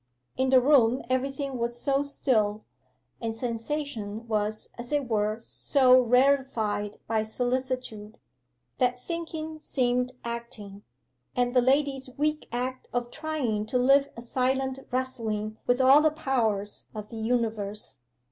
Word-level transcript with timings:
In 0.35 0.49
the 0.49 0.59
room 0.59 1.03
everything 1.11 1.59
was 1.59 1.79
so 1.79 2.01
still, 2.01 2.65
and 3.21 3.35
sensation 3.35 4.27
was 4.27 4.69
as 4.75 4.91
it 4.91 5.07
were 5.07 5.37
so 5.39 5.99
rarefied 6.01 6.97
by 7.05 7.21
solicitude, 7.21 8.17
that 8.79 9.05
thinking 9.05 9.59
seemed 9.59 10.13
acting, 10.23 10.81
and 11.35 11.55
the 11.55 11.61
lady's 11.61 12.09
weak 12.17 12.47
act 12.51 12.87
of 12.91 13.11
trying 13.11 13.67
to 13.67 13.77
live 13.77 14.09
a 14.17 14.23
silent 14.23 14.79
wrestling 14.89 15.59
with 15.67 15.79
all 15.79 16.01
the 16.01 16.09
powers 16.09 16.87
of 16.95 17.09
the 17.09 17.17
universe. 17.17 17.99